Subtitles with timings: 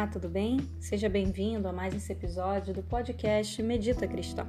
[0.00, 0.56] Olá, tudo bem?
[0.80, 4.46] Seja bem-vindo a mais esse episódio do podcast Medita Cristão,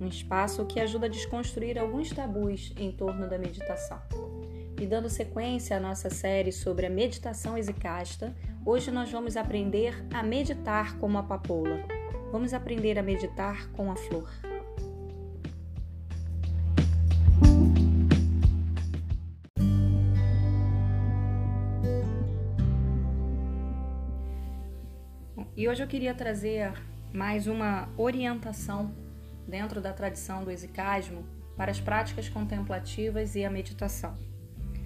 [0.00, 3.98] um espaço que ajuda a desconstruir alguns tabus em torno da meditação.
[4.80, 8.32] E dando sequência à nossa série sobre a meditação exicasta,
[8.64, 11.82] hoje nós vamos aprender a meditar como a papoula.
[12.30, 14.30] Vamos aprender a meditar com a flor.
[25.54, 26.72] E hoje eu queria trazer
[27.12, 28.94] mais uma orientação
[29.46, 31.26] dentro da tradição do exicasmo
[31.56, 34.16] para as práticas contemplativas e a meditação.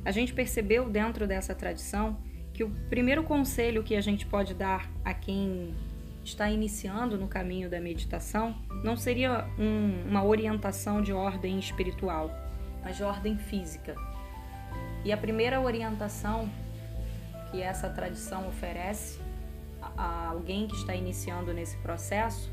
[0.05, 2.19] A gente percebeu dentro dessa tradição
[2.53, 5.73] que o primeiro conselho que a gente pode dar a quem
[6.25, 12.29] está iniciando no caminho da meditação não seria um, uma orientação de ordem espiritual,
[12.83, 13.95] mas de ordem física.
[15.05, 16.51] E a primeira orientação
[17.53, 19.20] que essa tradição oferece
[20.01, 22.51] a alguém que está iniciando nesse processo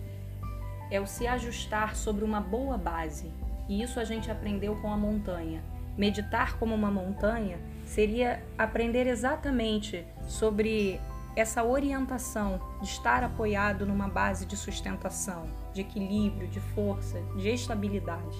[0.91, 3.31] é o se ajustar sobre uma boa base.
[3.69, 5.63] E isso a gente aprendeu com a montanha.
[5.97, 10.99] Meditar como uma montanha seria aprender exatamente sobre
[11.37, 18.37] essa orientação de estar apoiado numa base de sustentação, de equilíbrio, de força, de estabilidade.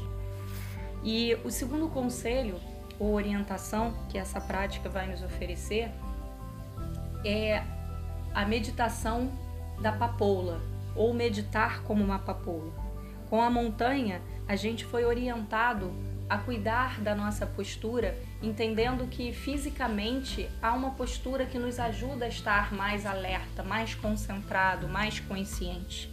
[1.04, 2.60] E o segundo conselho
[3.00, 5.92] ou orientação que essa prática vai nos oferecer
[7.24, 7.64] é
[8.38, 9.32] a meditação
[9.82, 10.62] da papoula,
[10.96, 12.72] ou meditar como uma papoula.
[13.32, 15.92] Com a montanha, a gente foi orientado
[16.30, 22.28] a cuidar da nossa postura, entendendo que fisicamente há uma postura que nos ajuda a
[22.28, 26.08] estar mais alerta, mais concentrado, mais consciente.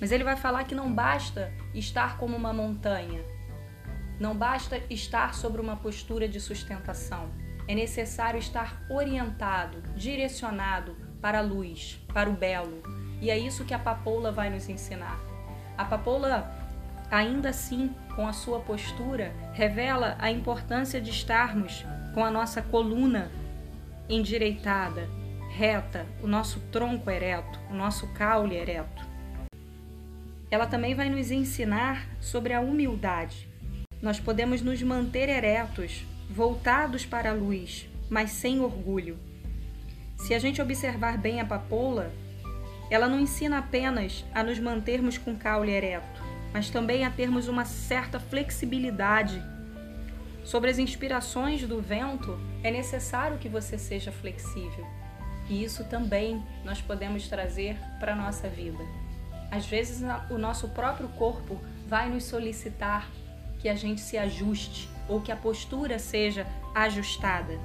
[0.00, 3.22] Mas ele vai falar que não basta estar como uma montanha,
[4.18, 7.28] não basta estar sobre uma postura de sustentação.
[7.68, 12.82] É necessário estar orientado, direcionado para a luz, para o belo.
[13.18, 15.18] E é isso que a papoula vai nos ensinar.
[15.74, 16.54] A papoula,
[17.10, 21.82] ainda assim, com a sua postura, revela a importância de estarmos
[22.12, 23.32] com a nossa coluna
[24.06, 25.08] endireitada,
[25.48, 29.02] reta, o nosso tronco ereto, o nosso caule ereto.
[30.50, 33.48] Ela também vai nos ensinar sobre a humildade.
[34.02, 39.18] Nós podemos nos manter eretos, voltados para a luz, mas sem orgulho
[40.16, 42.12] se a gente observar bem a papoula,
[42.90, 47.64] ela não ensina apenas a nos mantermos com caule ereto, mas também a termos uma
[47.64, 49.42] certa flexibilidade.
[50.44, 54.86] Sobre as inspirações do vento, é necessário que você seja flexível.
[55.48, 58.84] E isso também nós podemos trazer para a nossa vida.
[59.50, 63.10] Às vezes, o nosso próprio corpo vai nos solicitar
[63.58, 67.58] que a gente se ajuste ou que a postura seja ajustada.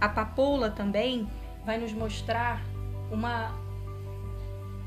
[0.00, 1.28] A papoula também
[1.64, 2.62] vai nos mostrar
[3.10, 3.54] uma,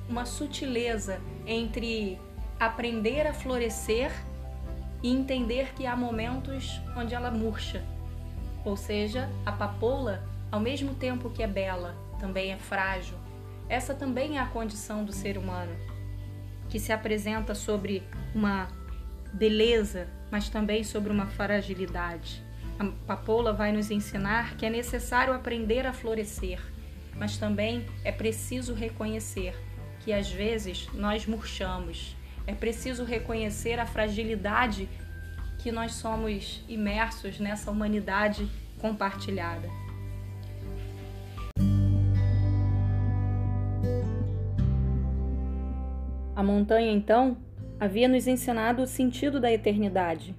[0.07, 2.19] uma sutileza entre
[2.59, 4.11] aprender a florescer
[5.01, 7.83] e entender que há momentos onde ela murcha.
[8.65, 13.17] Ou seja, a papoula, ao mesmo tempo que é bela, também é frágil.
[13.69, 15.75] Essa também é a condição do ser humano,
[16.69, 18.67] que se apresenta sobre uma
[19.33, 22.46] beleza, mas também sobre uma fragilidade.
[22.79, 26.61] A papoula vai nos ensinar que é necessário aprender a florescer,
[27.15, 29.55] mas também é preciso reconhecer
[30.01, 32.15] que às vezes nós murchamos.
[32.45, 34.88] É preciso reconhecer a fragilidade
[35.57, 38.47] que nós somos imersos nessa humanidade
[38.79, 39.67] compartilhada.
[46.35, 47.35] A montanha, então,
[47.79, 50.35] havia nos ensinado o sentido da eternidade,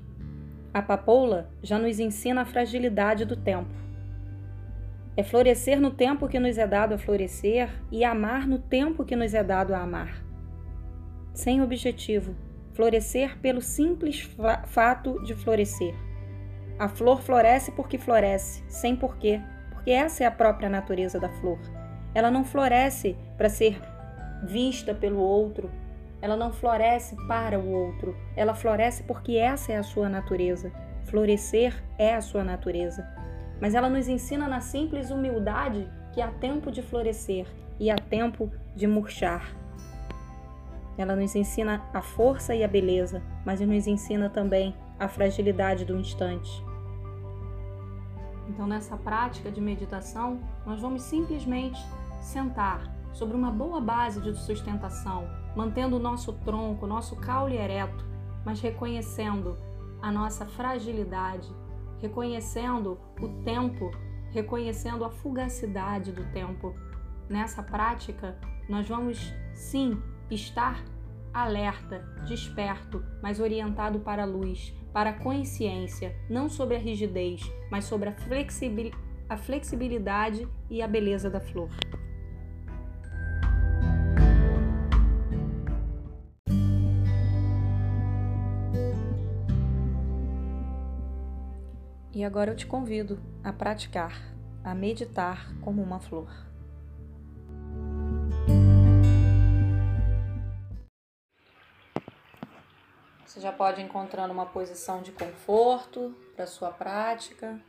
[0.73, 3.71] a papoula já nos ensina a fragilidade do tempo.
[5.17, 9.17] É florescer no tempo que nos é dado a florescer e amar no tempo que
[9.17, 10.23] nos é dado a amar.
[11.35, 12.37] Sem objetivo,
[12.73, 14.31] florescer pelo simples
[14.67, 15.95] fato de florescer.
[16.79, 19.41] A flor floresce porque floresce, sem porquê,
[19.71, 21.59] porque essa é a própria natureza da flor.
[22.15, 23.81] Ela não floresce para ser
[24.45, 25.71] vista pelo outro,
[26.21, 30.73] ela não floresce para o outro, ela floresce porque essa é a sua natureza.
[31.05, 33.07] Florescer é a sua natureza.
[33.61, 37.47] Mas ela nos ensina na simples humildade que há tempo de florescer
[37.79, 39.55] e há tempo de murchar.
[40.97, 45.97] Ela nos ensina a força e a beleza, mas nos ensina também a fragilidade do
[45.97, 46.51] instante.
[48.49, 51.81] Então, nessa prática de meditação, nós vamos simplesmente
[52.21, 58.05] sentar sobre uma boa base de sustentação, mantendo o nosso tronco, nosso caule ereto,
[58.45, 59.57] mas reconhecendo
[60.01, 61.49] a nossa fragilidade,
[62.01, 63.91] reconhecendo o tempo,
[64.31, 66.75] reconhecendo a fugacidade do tempo.
[67.29, 68.39] Nessa prática,
[68.69, 70.01] nós vamos sim
[70.31, 70.83] estar
[71.33, 77.85] alerta, desperto, mas orientado para a luz, para a consciência, não sobre a rigidez, mas
[77.85, 78.15] sobre a,
[79.29, 81.69] a flexibilidade e a beleza da flor.
[92.13, 94.13] E agora eu te convido a praticar,
[94.65, 96.29] a meditar como uma flor.
[103.27, 107.61] Você já pode ir encontrando uma posição de conforto para sua prática.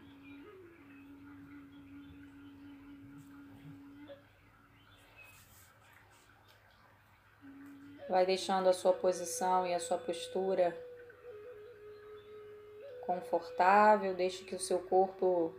[8.10, 10.76] Vai deixando a sua posição e a sua postura
[13.10, 15.52] confortável, deixe que o seu corpo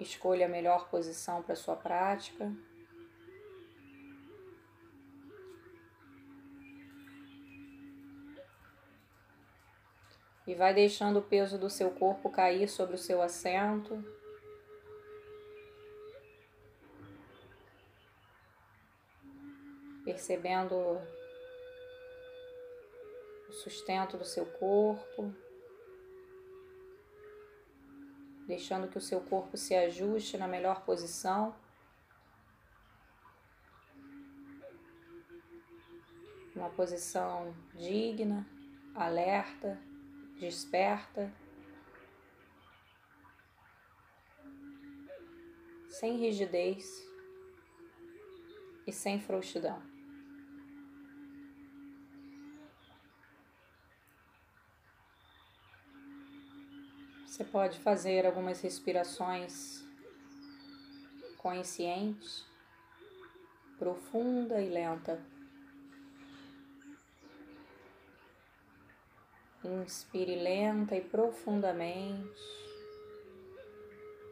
[0.00, 2.52] escolha a melhor posição para sua prática.
[10.44, 14.02] E vai deixando o peso do seu corpo cair sobre o seu assento.
[20.04, 20.74] percebendo
[23.48, 25.34] o sustento do seu corpo,
[28.46, 31.54] deixando que o seu corpo se ajuste na melhor posição.
[36.54, 38.46] Uma posição digna,
[38.94, 39.78] alerta,
[40.38, 41.32] desperta,
[45.88, 47.04] sem rigidez
[48.86, 49.93] e sem frouxidão.
[57.34, 59.84] Você pode fazer algumas respirações
[61.36, 62.46] conscientes,
[63.76, 65.20] profunda e lenta.
[69.64, 72.40] Inspire lenta e profundamente,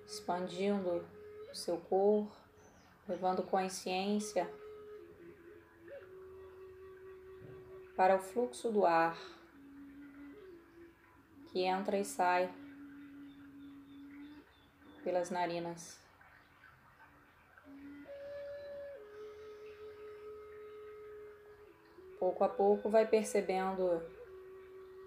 [0.07, 1.05] expandindo
[1.51, 2.33] o seu corpo,
[3.09, 4.49] levando consciência
[7.97, 9.19] para o fluxo do ar
[11.49, 12.62] que entra e sai
[15.03, 16.01] pelas narinas.
[22.19, 24.01] Pouco a pouco vai percebendo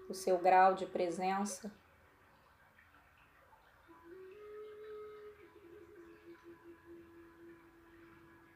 [0.08, 1.72] o seu grau de presença.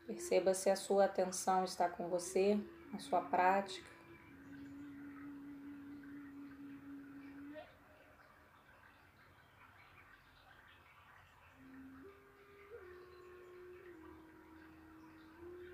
[0.06, 2.58] Perceba se a sua atenção está com você,
[2.92, 3.99] na sua prática.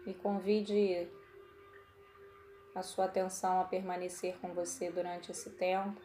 [0.06, 1.08] E convide
[2.74, 6.00] a sua atenção a permanecer com você durante esse tempo,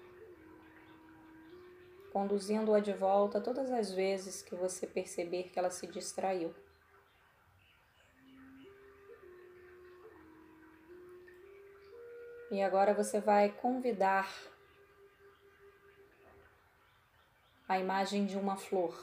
[2.12, 6.54] conduzindo-a de volta todas as vezes que você perceber que ela se distraiu.
[12.50, 14.30] E agora você vai convidar
[17.68, 18.94] a imagem de uma flor.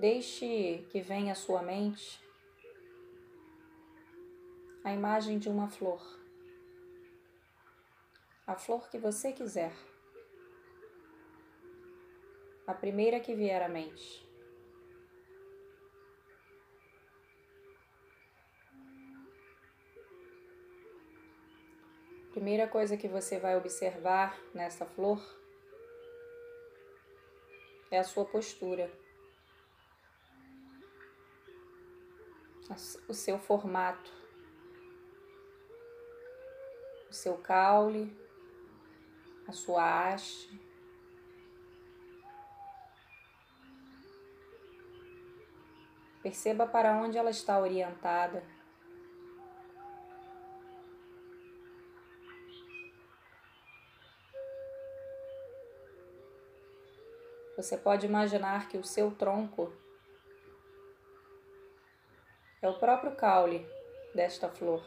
[0.00, 2.18] Deixe que venha à sua mente
[4.82, 6.00] a imagem de uma flor.
[8.46, 9.74] A flor que você quiser.
[12.66, 14.26] A primeira que vier à mente.
[22.32, 25.20] Primeira coisa que você vai observar nessa flor
[27.90, 28.99] é a sua postura.
[33.08, 34.12] O seu formato,
[37.10, 38.16] o seu caule,
[39.48, 40.48] a sua haste.
[46.22, 48.44] Perceba para onde ela está orientada.
[57.56, 59.72] Você pode imaginar que o seu tronco
[62.62, 63.66] é o próprio caule
[64.14, 64.84] desta flor.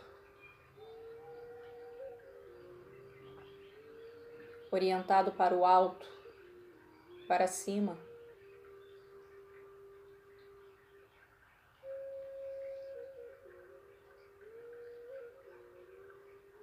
[4.72, 6.08] Orientado para o alto,
[7.28, 7.98] para cima.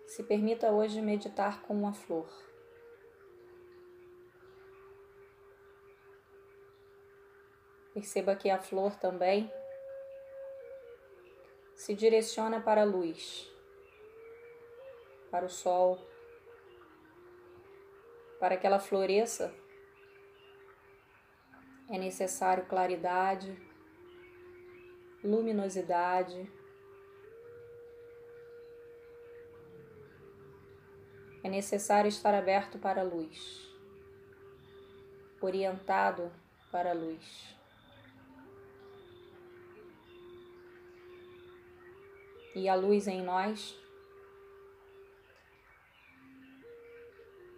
[0.07, 2.29] Se permita hoje meditar com uma flor.
[7.95, 9.51] Perceba que a flor também
[11.81, 13.51] se direciona para a luz,
[15.31, 15.99] para o sol,
[18.39, 19.51] para que ela floresça,
[21.89, 23.57] é necessário claridade,
[25.25, 26.53] luminosidade,
[31.43, 33.75] é necessário estar aberto para a luz,
[35.41, 36.31] orientado
[36.71, 37.60] para a luz.
[42.61, 43.75] E a luz em nós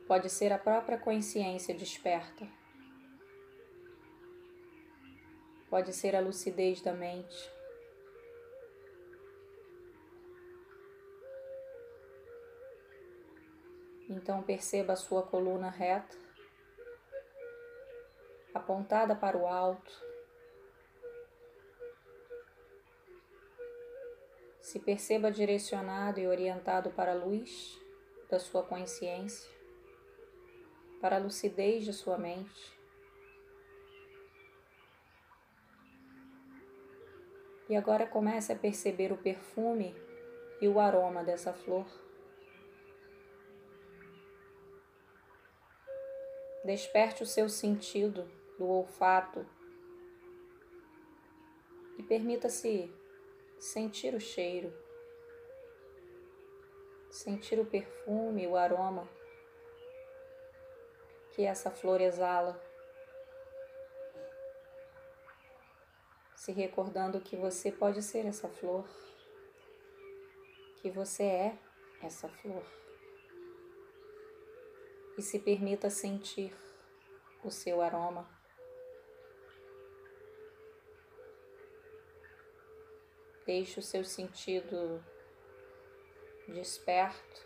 [0.06, 2.47] pode ser a própria consciência desperta,
[5.68, 7.50] pode ser a lucidez da mente.
[14.09, 16.16] Então perceba a sua coluna reta,
[18.54, 20.12] apontada para o alto.
[24.62, 27.78] Se perceba direcionado e orientado para a luz
[28.31, 29.50] da sua consciência,
[31.00, 32.73] para a lucidez de sua mente.
[37.69, 39.97] E agora comece a perceber o perfume
[40.61, 41.87] e o aroma dessa flor.
[46.64, 49.45] Desperte o seu sentido do olfato
[51.99, 53.01] e permita-se
[53.62, 54.75] sentir o cheiro,
[57.09, 59.09] sentir o perfume, o aroma
[61.31, 62.61] que essa flor exala.
[66.35, 68.85] Se recordando que você pode ser essa flor,
[70.78, 71.59] que você é
[72.02, 72.66] essa flor
[75.16, 76.52] e se permita sentir
[77.45, 78.41] o seu aroma.
[83.44, 85.04] Deixe o seu sentido
[86.49, 87.42] desperto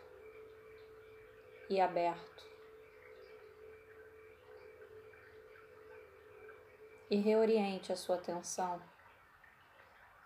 [1.71, 2.45] e aberto.
[7.09, 8.83] E reoriente a sua atenção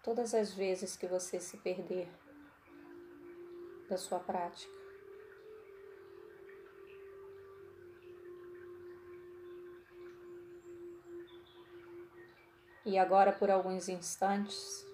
[0.02, 2.08] todas as vezes que você se perder
[3.88, 4.80] da sua prática.
[12.84, 14.89] E agora, por alguns instantes,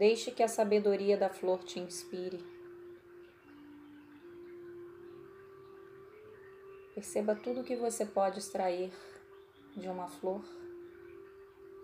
[0.00, 2.42] deixe que a sabedoria da flor te inspire.
[6.94, 8.90] Perceba tudo que você pode extrair
[9.76, 10.42] de uma flor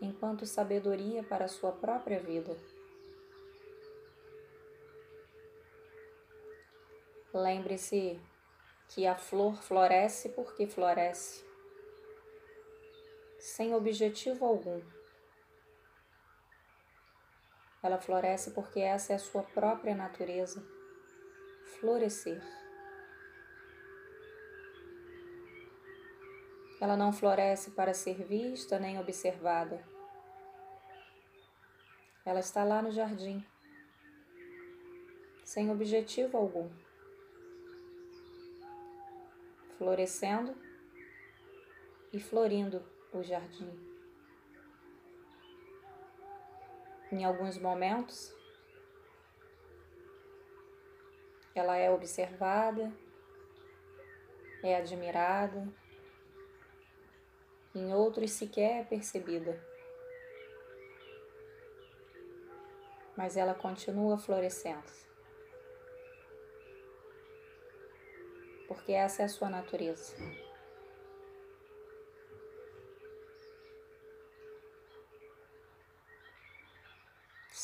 [0.01, 2.57] enquanto sabedoria para a sua própria vida.
[7.35, 8.19] Lembre-se
[8.89, 11.45] que a flor floresce porque floresce
[13.39, 14.96] sem objetivo algum.
[17.87, 20.61] Ela floresce porque essa é a sua própria natureza
[21.79, 22.43] florescer.
[26.81, 29.87] Ela não floresce para ser vista nem observada.
[32.25, 33.47] Ela está lá no jardim,
[35.45, 36.69] sem objetivo algum,
[39.79, 40.57] florescendo
[42.13, 43.96] e florindo o jardim.
[47.13, 48.35] Em alguns momentos,
[51.55, 52.93] ela é observada,
[54.63, 55.73] é admirada,
[57.75, 59.63] em outros sequer é percebida.
[63.17, 64.91] Mas ela continua florescendo.
[68.67, 70.17] Porque essa é a sua natureza.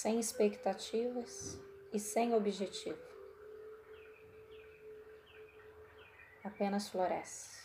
[0.03, 1.61] Sem expectativas
[1.93, 2.99] e sem objetivo.
[6.43, 7.63] Apenas floresce.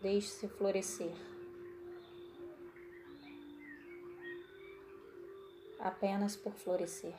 [0.00, 1.12] Deixe-se florescer.
[5.80, 7.16] Apenas por florescer.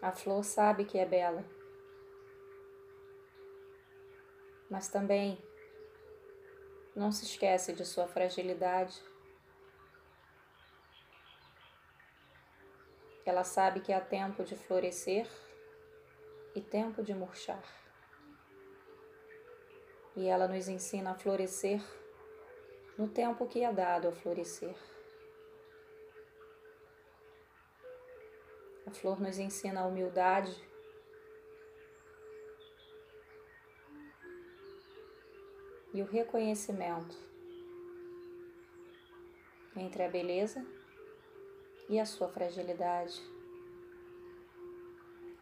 [0.00, 1.44] A flor sabe que é bela,
[4.70, 5.49] mas também
[6.94, 9.00] não se esquece de sua fragilidade.
[13.24, 15.28] Ela sabe que há tempo de florescer
[16.54, 17.62] e tempo de murchar.
[20.16, 21.80] E ela nos ensina a florescer
[22.98, 24.76] no tempo que é dado a florescer.
[28.86, 30.69] A flor nos ensina a humildade
[35.92, 37.16] e o reconhecimento
[39.76, 40.64] entre a beleza
[41.88, 43.20] e a sua fragilidade.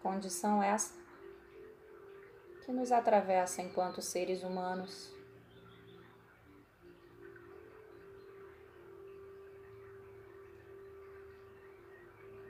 [0.03, 0.95] Condição essa
[2.65, 5.13] que nos atravessa enquanto seres humanos.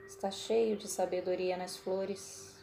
[0.05, 2.53] Está cheio de sabedoria nas flores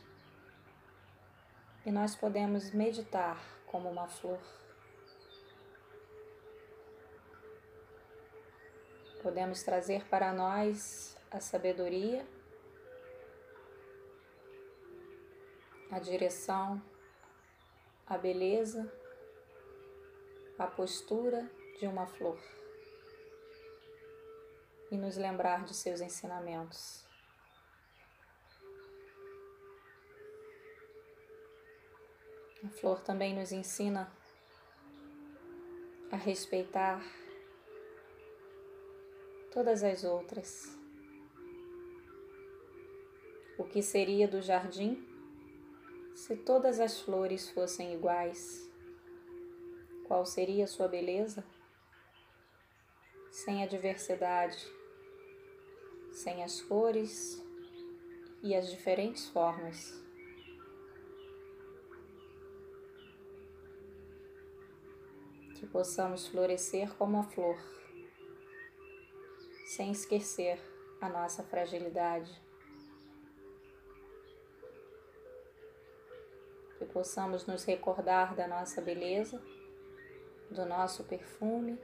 [1.87, 4.41] e nós podemos meditar como uma flor.
[9.27, 12.25] Podemos trazer para nós a sabedoria,
[15.91, 16.81] a direção,
[18.07, 18.89] a beleza,
[20.57, 22.39] a postura de uma flor
[24.93, 27.05] e nos lembrar de seus ensinamentos.
[32.65, 34.09] A flor também nos ensina
[36.13, 37.03] a respeitar
[39.57, 40.79] todas as outras.
[43.57, 45.03] O que seria do jardim
[46.15, 48.71] se todas as flores fossem iguais?
[50.07, 51.43] Qual seria sua beleza?
[53.31, 54.63] Sem a diversidade,
[56.13, 57.43] sem as cores
[58.43, 59.91] e as diferentes formas.
[65.55, 67.57] Que possamos florescer como a flor
[69.77, 70.59] sem esquecer
[71.03, 72.33] a nossa fragilidade.
[76.79, 79.39] Que possamos nos recordar da nossa beleza,
[80.51, 81.79] do nosso perfume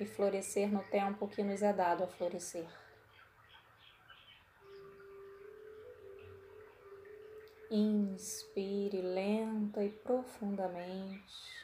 [0.00, 2.66] e florescer no tempo que nos é dado a florescer.
[7.70, 11.57] Inspire lenta e profundamente.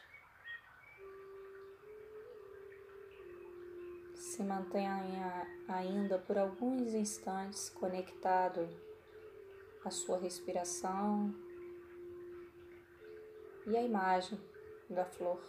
[4.34, 8.68] Se mantenha ainda por alguns instantes conectado
[9.84, 11.32] à sua respiração
[13.64, 14.40] e à imagem
[14.90, 15.40] da flor.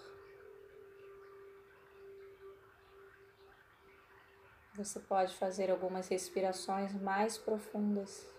[4.75, 8.31] Você pode fazer algumas respirações mais profundas,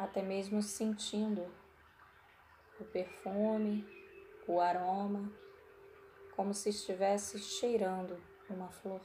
[0.00, 1.46] até mesmo sentindo
[2.80, 3.86] o perfume,
[4.48, 5.43] o aroma
[6.36, 9.00] como se estivesse cheirando uma flor.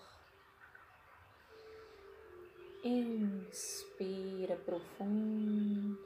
[2.84, 6.00] Inspira profundo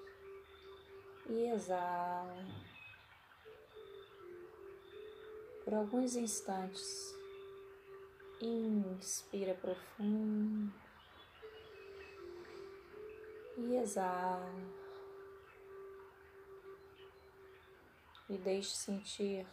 [1.30, 2.46] e exala
[5.64, 7.16] por alguns instantes.
[8.42, 10.74] Inspira profundo
[13.58, 14.52] e exala.
[18.30, 19.46] E deixe sentir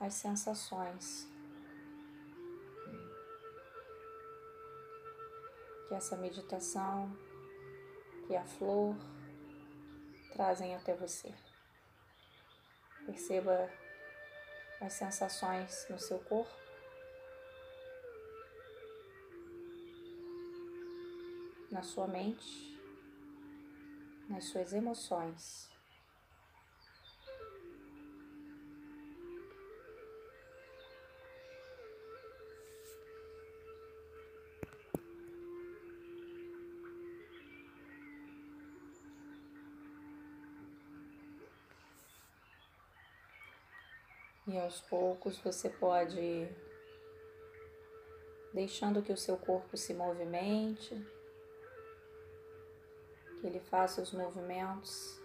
[0.00, 1.28] as sensações
[5.86, 7.16] que essa meditação,
[8.26, 8.96] que a flor
[10.32, 11.32] trazem até você.
[13.06, 13.70] Perceba
[14.80, 16.54] as sensações no seu corpo.
[21.70, 22.80] Na sua mente,
[24.28, 25.75] nas suas emoções.
[44.56, 46.48] E aos poucos você pode
[48.54, 50.96] deixando que o seu corpo se movimente,
[53.38, 55.20] que ele faça os movimentos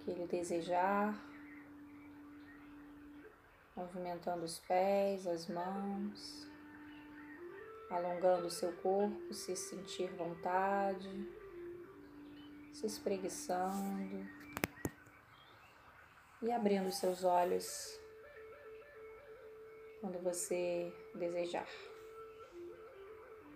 [0.00, 1.14] que ele desejar,
[3.76, 6.48] movimentando os pés, as mãos,
[7.92, 11.08] alongando o seu corpo, se sentir vontade,
[12.72, 14.33] se espreguiçando
[16.44, 17.98] e abrindo seus olhos
[20.00, 21.68] quando você desejar.